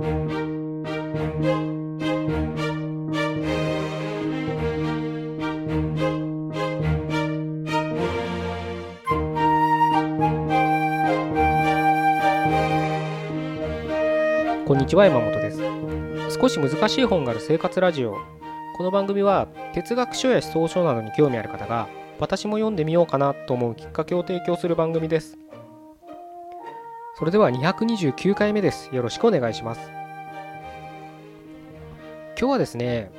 [0.00, 0.08] こん
[14.78, 15.60] にちは山本です。
[16.30, 18.16] 少し難しい本がある生活ラジオ。
[18.78, 21.88] この番組は哲学書や思想書などに興味ある方が
[22.18, 25.36] 私も読んでみようかなと思うきっかけを提供する番組です。
[27.20, 28.88] それでは229回目です。
[28.94, 29.90] よろしくお願いします。
[32.38, 33.12] 今日はですね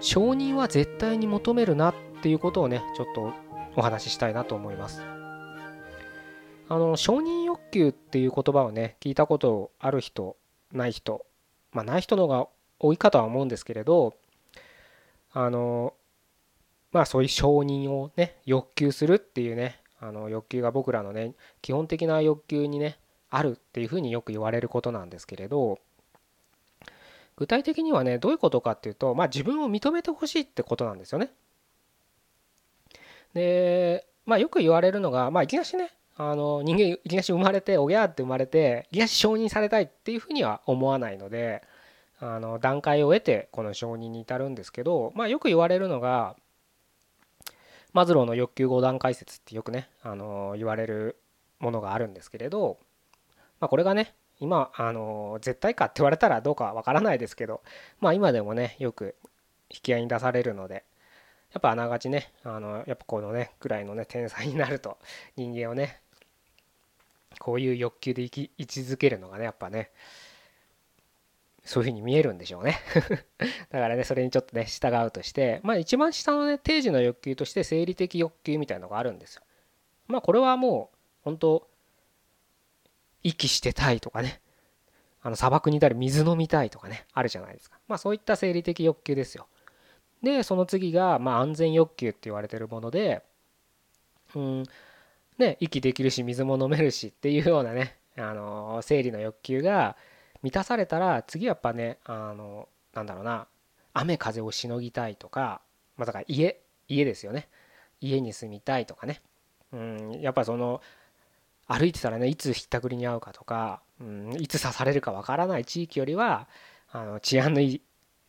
[0.00, 3.32] 承認は絶対に求めるなっていうことをねちょっと
[3.76, 5.02] お話ししたいなと思います。
[6.68, 10.36] あの承認欲求っていう言葉をね聞いたことある人
[10.72, 11.24] ない人
[11.72, 12.48] まあない人の方が
[12.80, 14.16] 多いかとは思うんですけれど
[15.32, 15.94] あの
[16.90, 22.98] まあそういう承認をね欲求するっていうねあの欲求が僕らのね基本的な欲求にね
[23.30, 25.78] あるっていうふうによく言われることなんですけれど
[27.36, 31.30] 具体的にはねどういうことかっていうとまあ自分を認めてほしいってことなんですよね。
[33.34, 41.62] でまあよく言われるのがまあいきなしねあの人間いきなし生まれておぎゃーって生まれていきなし承認されたいっていうふうには思わないので
[42.18, 46.34] あの段階を得てこの承認に至るんですけどまあよく言われるのが
[47.92, 51.16] マズローの欲求5段階説ってよくねあの言われる
[51.60, 52.78] ものがあるんですけれど
[53.60, 57.62] まあこれがね今あの絶対かって言われたらどうかわからないですけど
[58.00, 59.16] まあ今でもねよく
[59.70, 60.84] 引き合いに出されるので
[61.52, 64.98] やっぱあながちねあのやっぱこのねくらいのね天才になると
[65.36, 66.00] 人間をね
[67.38, 69.90] こういう欲求で生き位置づけるのがねやっぱね
[71.64, 72.78] そういうふうに見えるんでしょうね。
[73.70, 79.42] だからねそれにちょっとね従うとしてまあ一番下のね定時の欲求として生理的欲求みたいなのがあるんですよ。
[80.06, 81.68] まあこれはもう本当
[83.22, 84.40] 息してたいとかね。
[85.20, 87.06] あの砂漠にいたら水飲みたいとかね。
[87.12, 87.78] あるじゃないですか。
[87.88, 89.46] まあそういった生理的欲求ですよ。
[90.22, 93.22] でその次がまあ安全欲求って言われてるもので
[94.34, 94.64] うん
[95.38, 99.96] ね、息できるし水も飲めるしっていうようなね、あの生理の欲求が
[100.42, 103.46] 満たされたら次はやっぱね、あのなんだろうな
[103.94, 105.60] 雨風をしのぎたいとか、
[105.96, 107.48] まあ、だから家家ですよね。
[108.00, 109.22] 家に住みたいとかね、
[109.72, 110.80] うん、やっぱその
[111.68, 116.48] 歩いてたらねいつひったくりに遭うかとか、うん、いつ刺されるかわからない地域よりは
[116.90, 117.82] あの治安のいい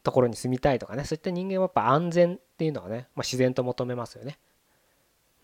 [0.04, 4.38] ところに住みたいとかねそういった人間はやっぱ安全っていうのはね、まあ、自然と求めますよね。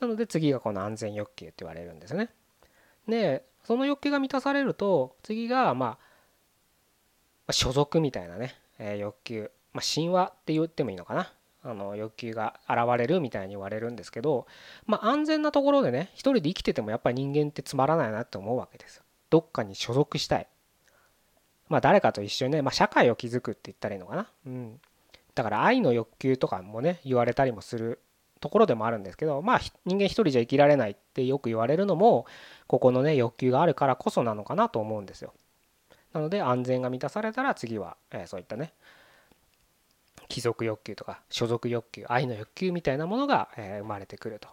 [0.01, 2.29] なので次がこの安全欲求って言われるんですね。
[3.07, 5.97] でその欲求が満たされると次がま
[7.47, 11.31] あ所属みたいなね、え欲求、まあ、神話って言ってもいいのかな
[11.65, 14.45] あの欲求が現れるみたいに言われるんですけど、
[14.85, 20.47] まあ、安全なところでね一人で生きててもやっぱり人間ってつまらないなって思うわけですどっかに所属したい。
[21.67, 24.27] まあ誰かと一緒にね、まあ、社会を築くって言ったらいいのかな。
[24.45, 24.79] うん。
[25.33, 27.99] だから愛の欲求とかもね言われたりもする
[28.39, 32.25] ところでもあるんですけどまあ人間一人じゃ生きられないってよく言われるのも
[32.67, 35.33] ここのね欲求があるからこそなのかなと思うんですよ。
[36.13, 38.73] なので安全が満たされたら次は、えそういったね
[40.27, 44.49] 貴族欲求とか所属欲求愛の欲求みたいなものが、え生まれてくると。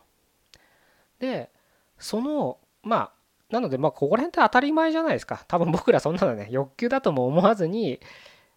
[1.18, 1.50] で
[1.98, 3.12] そのまあ
[3.50, 5.44] なのでまあここら辺って当たり前じゃないですか。
[5.48, 8.00] 多分僕らそんなのね欲求だとも思わずに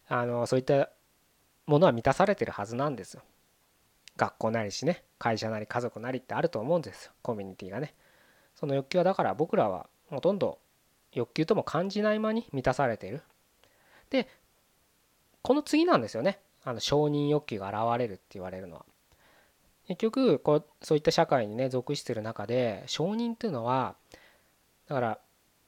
[0.07, 0.89] あのそういった
[1.67, 3.23] ものは満たされてるはずなんですよ。
[4.17, 7.11] 学校なりしね会社なり家族なりってあると思うんですよ。
[7.21, 7.93] コミュニティがね。
[8.55, 10.59] その欲求はだから僕らはほとんど
[11.11, 13.21] 欲求とも感じない間に満たされている。
[14.09, 14.27] で
[15.41, 16.39] この次なんですよね。
[16.65, 18.85] あの承認欲求が現れるって言われるのは。
[19.87, 23.95] 結局こうそういった社会にね属してる中で承認っていうのは
[24.87, 25.19] だから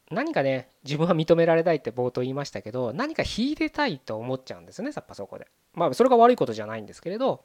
[0.09, 5.47] 何かね自分は認められたいって冒頭言いましたけど何か秀でたいと思っちゃうんですねやっぱそこで。
[5.75, 7.43] まあそれが悪いことじゃないんですけれど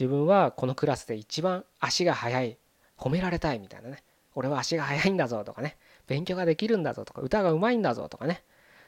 [0.00, 2.58] 自分はこのクラスで一番足が速い
[2.98, 4.02] 褒められたいみたいなね。
[4.34, 5.76] 俺は足が速いんだぞとかね。
[6.06, 8.42] 勉強ができるんだぞとか歌がうまいんだぞとかね。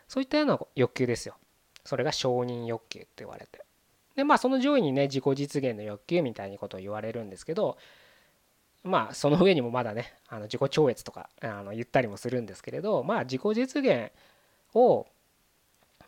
[0.09, 1.35] そういったような欲求ですよ。
[1.85, 3.65] それが承認欲求って言われて。
[4.17, 7.77] でまあその上位にね自己実現の欲求みたいなことを言われるんですけど
[8.85, 14.13] まあその上にもまだねあの自己超越とかあの言ったりもするんですけれどまあ自己実現
[14.75, 15.07] を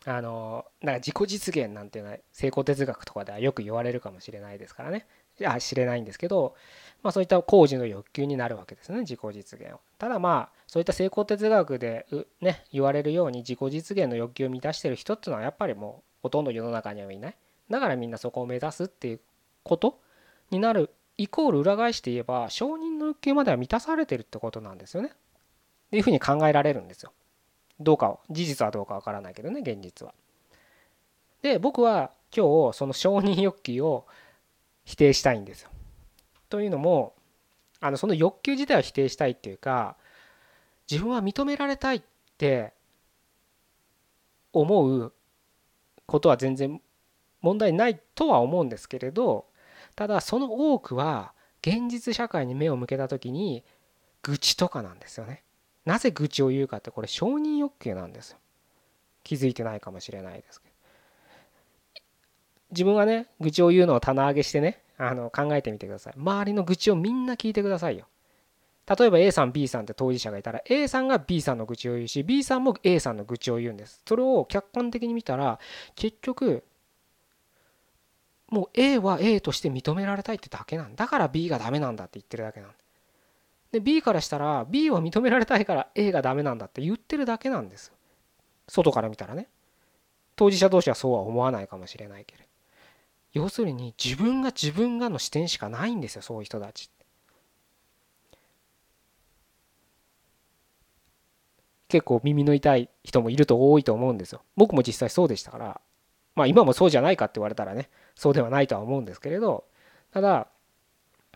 [0.05, 5.07] あのだから自己実現なんていうのは成功哲学とかではよく言われるかもしれないですからね。
[5.45, 6.55] あ知れないんですけど、
[7.03, 12.07] まあ、そういった工事の欲求になるわけですね自己実現はただまあそういった成功哲学で
[12.41, 17.37] ね言われるように自己実現の欲求を満たしてる人っていうのはやっぱりもうほとんど世の中にはいない
[17.71, 19.21] だからみんなそこを目指すっていう
[19.63, 20.01] こと
[20.51, 27.13] になるイコール裏返して言えば承認の欲求までは満たされてるってことなんですよねっていうふうに考えられるんですよ
[27.81, 30.15] どうかを事実はどうかわからないけどね現実は。
[31.43, 34.07] で僕は今日その承認欲求を
[34.85, 35.71] 否定したいんですよ。
[36.49, 37.15] というのも
[37.81, 39.97] あのその欲求自体を否定したいっていうか
[40.91, 42.03] 自分は認められたいっ
[42.39, 42.73] て
[44.53, 45.13] 思う
[46.07, 46.81] ことは全然
[47.43, 49.47] 問題ないとは思うんですけれど
[49.95, 51.33] ただその多くは
[51.63, 53.65] 現実社会に目を向けた時に
[54.23, 55.43] 愚痴とかなんですよね。
[55.85, 58.39] なぜ愚痴を言うかってこれ承認欲求なんですよ。
[59.23, 60.75] 気づいてないかもしれないですけど。
[62.71, 66.15] 自分がね愚痴を言うのを棚上げしてねあの考えてみてください。
[66.17, 68.07] 周りの愚痴をみんな聞いてくださいよ。
[68.87, 74.01] 例えば A さん B さんって当事者がいたら A さんが B さんの愚痴を言うし B さんも A さんの愚痴を言うんです。
[74.07, 75.59] それを客観的に見たら
[75.97, 76.63] 結局
[78.49, 82.71] もう A は A として認められたいってだけなんだから B がダメなんだって言ってるだけなん
[83.73, 87.93] で B からしたら B は認められたいから A がダメなんだって言ってるだけなんです
[88.69, 89.49] 外から見たらね
[90.37, 92.49] 当事者同士はそうは思わないかもしれないけれど
[93.37, 96.91] 要するに自分が自分がの視点しかないんですよそういう人たち。
[101.89, 104.41] 結構耳の痛い人もいると多いと思うんですよ。
[104.57, 105.81] 僕も実際そうでしたから。
[106.35, 109.65] まあ今もそうじゃないかって言われたらねそうではないとは思うんですけれど。
[110.13, 110.49] ただ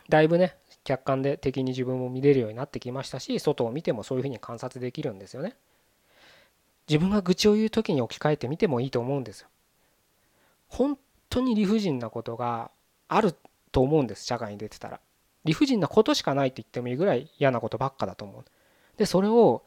[0.08, 5.54] だいぶね客観で敵に自分も見れるようになってきましたし外を見てもそういうふうに観察できるんですよね。
[6.88, 9.48] 自分が愚痴を言う時に置き換えてみてもいいと思うんですよ。
[10.66, 10.98] 本
[11.30, 12.70] 当に理不尽なことが
[13.08, 13.34] ある
[13.72, 15.00] と思うんです社会に出てたら。
[15.44, 18.44] 理不尽なことしかないって言ってもいいぐらい嫌なことばっかだと思う。
[18.98, 19.62] でそれを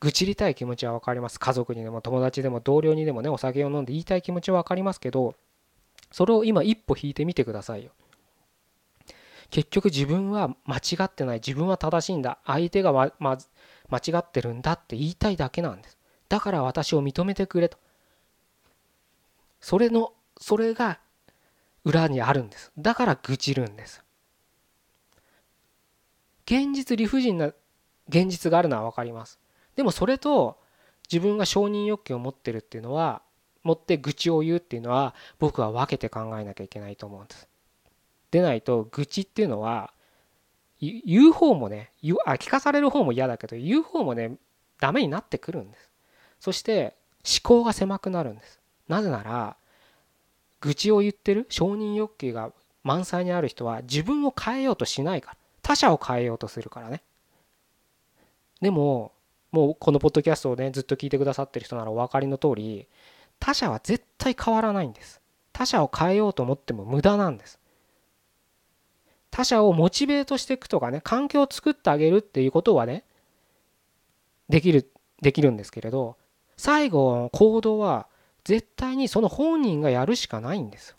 [0.00, 1.38] 愚痴りたい気持ちは分かります。
[1.38, 5.34] 家族にでも友達でも同僚にでもねお酒を飲んで言いたい気持ちは分かりますけど
[6.10, 7.92] それを今一歩引いてみてくださいよ。
[9.50, 11.36] 結局自分は間違ってない。
[11.36, 12.38] 自分は正しいんだ。
[12.44, 13.38] 相手が、まま、
[13.88, 15.98] 間違ってるんだって言いたいだけなんです。
[16.28, 17.78] だから私を認めてくれと。
[19.60, 20.98] それのそれが
[21.84, 24.02] 裏にあるんですだから愚痴るんです
[26.46, 27.52] 現実理不尽な
[28.08, 29.38] 現実があるのは分かります
[29.76, 30.58] でもそれと
[31.10, 33.22] 自分が承認欲求を持ってるっていうのは
[33.62, 37.48] 持って愚痴を言うっていうのは僕は分けて考えなきゃいけないと思うんです。
[38.30, 39.92] でないと愚痴っていうのは
[40.80, 41.90] 言う方もね
[42.26, 44.36] あ聞かされる方も嫌だけど言う方もね
[44.80, 45.90] ダメになってくるんです。
[46.40, 46.94] そして
[47.24, 48.60] 思考が狭くなるんです。
[48.86, 49.56] なぜなら
[50.64, 51.46] 愚痴を言ってる？
[51.50, 52.52] 承認欲求が
[52.82, 55.36] 満載にある人は自分を変えようとしないから。
[55.62, 57.02] 他者を変えようとするからね。
[58.60, 59.12] でも
[59.52, 62.88] もうこのポッドキャストをねずっと聞いてくださってる人ならお分かりの通り
[63.38, 65.20] 他者は絶対変わらないんです。
[65.52, 67.58] 他者を変えようと思っても無駄なんです。
[69.30, 73.04] 他者をモチベートしていくとかね環境を作ってあげるっていうことはね
[74.48, 74.90] できる
[75.22, 76.16] できるんですけれど
[76.56, 78.06] 最後の行動は
[78.44, 80.96] 絶対にその本人がやるしかないんです。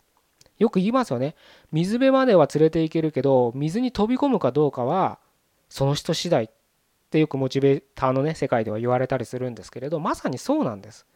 [0.58, 1.34] よく言いますよね。
[1.72, 5.18] 水辺までは連れて行けるけど水に飛び込むかどうかは
[5.68, 6.48] その人次第っ
[7.06, 11.06] ってよくモチベーターのね世界では言われたりするんですけれどまさにそうなんです。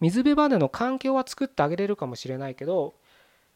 [0.00, 2.94] 水辺までの環境は作ってあげれるかもしれないけど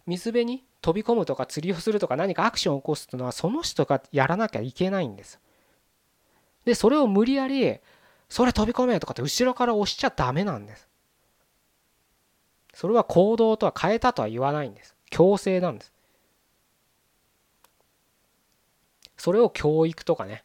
[0.06, 5.38] 水辺に飛び込むとか釣りをするとか何かアクションを起こすというのはその人がやらなきゃいけないんです。
[6.64, 7.78] でそれを無理やり
[8.28, 10.88] それ飛び込めとかって後ろから押しちゃダメなんです。
[12.72, 14.94] それは行動とは変えたとは言わないんです。
[15.10, 15.92] 強制なんです。
[19.16, 20.42] それを教育とかね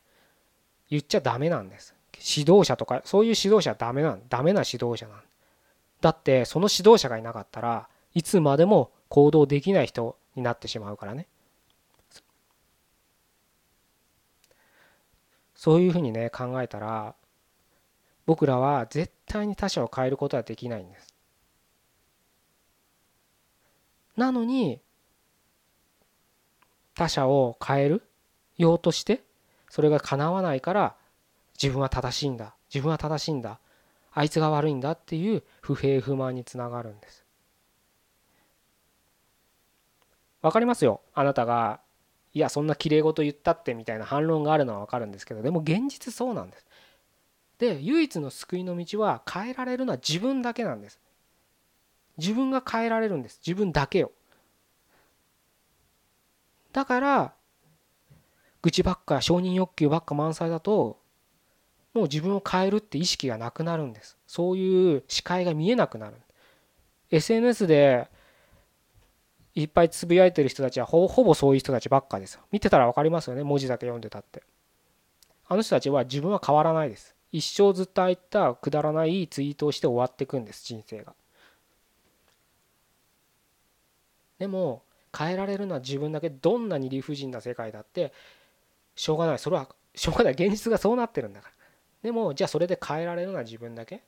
[0.90, 1.96] 言っちゃダメなんです。
[2.14, 5.22] 指導者とかそういう指導者はダメなんダメな指導者なん。
[6.02, 11.28] だってその指導者がいなかったらいつまでも行動できない人になってしまうからね。
[15.56, 17.16] そういうふうにね考えたら
[18.28, 21.17] 僕らは絶対に他者を変えることはできないんです。
[24.18, 24.82] なのに
[26.96, 28.04] 他者を変える？
[28.58, 29.22] ようとして？
[29.70, 30.96] それが叶わないから
[31.62, 32.56] 自分は正しいんだ。
[32.74, 33.60] 自分は正しいんだ。
[34.14, 34.92] あいつが悪いんだ。
[34.92, 37.24] っていう不平不満につながるんです。
[40.42, 41.02] わかりますよ？
[41.14, 41.80] あなたが
[42.34, 46.66] いやそんなきれい事言ったってみたいな反論があるのはわかるんですけどでも現実そうなんです。
[47.60, 51.00] で唯一の救いの道は変えられるのは自分だけなんです。
[52.18, 53.40] 自分が変えられるんです。
[53.46, 54.12] 自分だけを。
[56.74, 57.34] だから
[58.62, 61.00] 愚痴ばっか承認欲求ばっか満載だと
[61.94, 64.18] もう自分を変えるって意識がなくなるんです。
[64.28, 66.16] そういう視界が見えなくなる。
[67.10, 68.10] SNS で
[69.56, 73.44] いっぱいつぶやいてる人たちはほぼそういう人たちばっかです見てたら分かりますよね？
[73.44, 74.44] 文字だけ読んでたって。
[75.48, 77.16] あの人たちは自分は変わらないです。
[77.32, 81.16] 一生ずっとああいったくだらないツイートをして終わっていくんです人生が。
[84.40, 84.84] でも
[85.18, 88.14] 変えられるのは自分だけどんなに理不尽な世界だって
[88.96, 89.40] しょうがない。
[89.40, 90.34] それはしょうがない。
[90.34, 91.54] 現実がそうなってるんだから。
[92.04, 94.04] でもじゃあそれで変えられるのは自分だけ？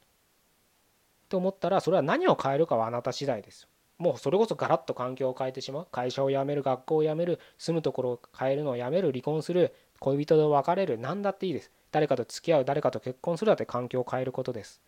[1.30, 3.68] と思ったらそれは何を変えるかはあなた次第です
[4.00, 5.88] もうそれこそガラッと環境を変えてしまう。
[5.92, 11.72] 会社を辞める学校を辞める住むところを変えるのをやめる離婚する恋人と別れる何だっていいです。
[11.92, 14.80] 誰かと付き合う誰かと結婚するだって環境を変えることです。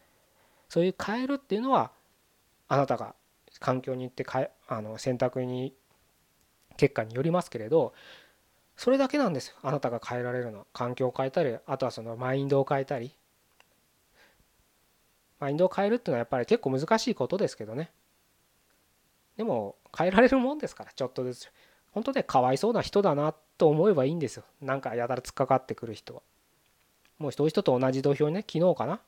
[0.69, 1.91] そういう変えるっていうのは
[2.67, 3.15] あなたが
[3.61, 5.73] 環境に行ってかえあの選択に
[6.75, 7.93] 結果によりますけれど
[8.75, 9.55] それだけなんですよ。
[9.61, 10.59] あなたが変えられるの。
[10.59, 13.15] は環境を変えたりあとはそのマインドを変えたり。
[15.39, 17.91] マインドを変えるっていうのはやっぱり結構難しいことですけどね。
[19.37, 21.51] でも変えられるもんですからちょっとずつ。
[21.91, 24.43] 本当ねかわいそうな人だなと思えばいいんですよ。
[24.61, 26.23] なんかやたら突っかかってくる人は。
[27.19, 28.99] もう人人と同じ土俵にね昨日かな。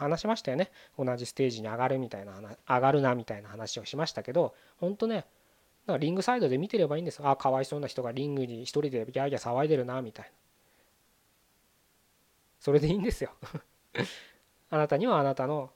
[0.00, 0.70] 話しましたよね。
[0.98, 2.32] 同じステージに上がるみたいな
[2.68, 10.30] 上がるなみたいな話をしましたけど本当ねだからリングサイドで見てればいいんですあかわいそうな人がリングに一人でギャーギャー騒いでるなみたいな。
[12.60, 13.30] それでいいんですよ。
[14.70, 15.70] あなたにはあなたの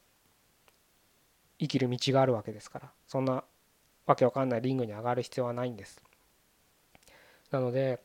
[1.58, 2.92] 生きる道があるわけですから。
[3.06, 3.44] そんな
[4.06, 6.00] わけわかんないリングに上がる必要はないんです。
[7.50, 8.00] なので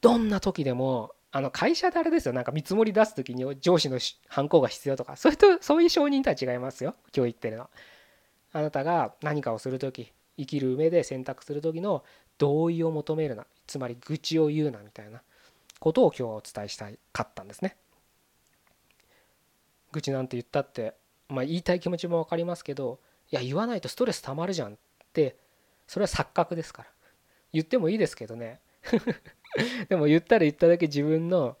[0.00, 2.34] どんな時でもあの会社であれですよ。
[2.34, 3.98] なんか見積もり出す時に上司の
[4.28, 5.16] 反抗が必要とか。
[5.16, 6.94] それとそういう承認とは違いますよ。
[7.16, 7.70] 今日言ってるのは。
[8.52, 12.04] あなたが何かをする時生きる上で選択する時の
[12.36, 13.46] 同意を求めるな。
[13.66, 15.22] つまり愚痴を言うなみたいな。
[15.80, 17.76] ことを今日はお伝えしたかったんですね。
[19.90, 20.94] 愚痴なんて言ったって
[21.28, 24.76] まあ言いたい気持ちも分かりますけどいや言わないとストレスたまるじゃんっ
[25.12, 25.36] て。
[25.88, 26.88] それは錯覚ですから。
[27.52, 28.60] 言ってもいいですけどね。
[29.88, 31.56] でも言ったら言っただけ自分の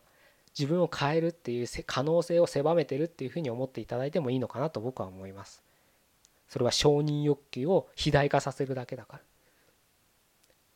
[0.58, 5.62] 自分を変えるっていう可能性を狭めてるっていうふうに思っていただいてもいいのかなと僕は思います。
[6.48, 9.22] それは承認欲求を肥大化させるだけだから。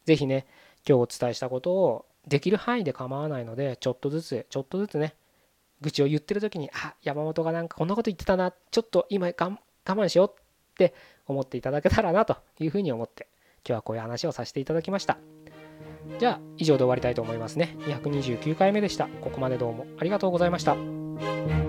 [0.07, 0.47] 是非ね
[0.89, 5.15] 今日お伝えしたことをできる範囲で構わないのでちょっとずつちょっとずつね
[5.81, 10.95] 愚痴を言ってる時にあ山本がなんかこんなこと言ってたなちょっと今我慢しようって
[11.27, 13.27] 思っていただけたらなというふうに思って
[13.67, 15.19] 今日はこういう話をさせていただきました。
[16.19, 17.77] じゃあ以上で終わりたいと思いますね。
[17.81, 19.09] 229回目でした。
[19.21, 21.66] ここまでどうもありがとうございました。